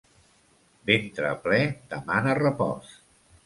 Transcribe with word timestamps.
Ventre 0.91 1.35
ple 1.45 1.61
demana 1.95 2.37
repòs. 2.43 3.01